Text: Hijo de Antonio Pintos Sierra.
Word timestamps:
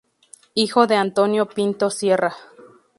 Hijo 0.55 0.87
de 0.87 0.95
Antonio 0.95 1.45
Pintos 1.47 1.93
Sierra. 1.99 2.35